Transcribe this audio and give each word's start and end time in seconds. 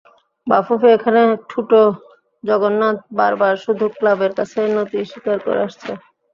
বাফুফে 0.47 0.89
এখানে 0.93 1.21
ঠুঁটো 1.49 1.81
জগন্নাথ, 2.43 2.97
বারবার 3.19 3.53
শুধু 3.65 3.85
ক্লাবের 3.97 4.31
কাছে 4.37 4.59
নতি 4.75 4.99
স্বীকার 5.11 5.37
করে 5.45 5.59
আসছে। 5.67 5.91